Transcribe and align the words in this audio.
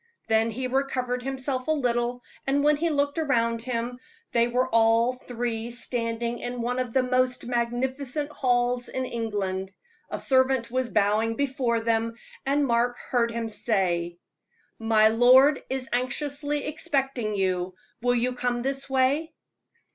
Then 0.27 0.49
he 0.49 0.65
recovered 0.65 1.21
himself 1.21 1.67
a 1.67 1.71
little, 1.71 2.23
and 2.47 2.63
when 2.63 2.75
he 2.77 2.89
looked 2.89 3.19
around 3.19 3.61
him, 3.61 3.99
they 4.31 4.47
were 4.47 4.67
all 4.67 5.13
three 5.13 5.69
standing 5.69 6.39
in 6.39 6.63
one 6.63 6.79
of 6.79 6.91
the 6.91 7.03
most 7.03 7.45
magnificent 7.45 8.31
halls 8.31 8.87
in 8.89 9.05
England. 9.05 9.71
A 10.09 10.17
servant 10.17 10.71
was 10.71 10.89
bowing 10.89 11.35
before 11.35 11.81
them, 11.81 12.15
and 12.47 12.65
Mark 12.65 12.97
heard 12.97 13.29
him 13.29 13.47
say: 13.47 14.17
"My 14.79 15.09
lord 15.09 15.63
is 15.69 15.87
anxiously 15.93 16.65
expecting 16.65 17.35
you; 17.35 17.75
will 18.01 18.15
you 18.15 18.33
come 18.33 18.63
this 18.63 18.89
way?" 18.89 19.31